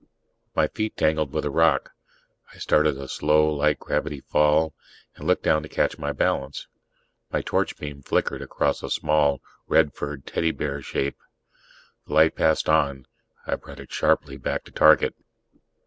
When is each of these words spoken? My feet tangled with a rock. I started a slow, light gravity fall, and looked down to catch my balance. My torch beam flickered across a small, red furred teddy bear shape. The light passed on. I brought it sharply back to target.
My 0.55 0.67
feet 0.67 0.97
tangled 0.97 1.31
with 1.31 1.45
a 1.45 1.51
rock. 1.51 1.91
I 2.55 2.57
started 2.57 2.97
a 2.97 3.07
slow, 3.07 3.53
light 3.53 3.77
gravity 3.77 4.21
fall, 4.21 4.73
and 5.15 5.27
looked 5.27 5.43
down 5.43 5.61
to 5.61 5.69
catch 5.69 5.99
my 5.99 6.11
balance. 6.11 6.65
My 7.31 7.43
torch 7.43 7.77
beam 7.77 8.01
flickered 8.01 8.41
across 8.41 8.81
a 8.81 8.89
small, 8.89 9.41
red 9.67 9.93
furred 9.93 10.25
teddy 10.25 10.49
bear 10.53 10.81
shape. 10.81 11.19
The 12.07 12.13
light 12.13 12.35
passed 12.35 12.67
on. 12.67 13.05
I 13.45 13.53
brought 13.57 13.79
it 13.79 13.93
sharply 13.93 14.37
back 14.37 14.63
to 14.63 14.71
target. 14.71 15.13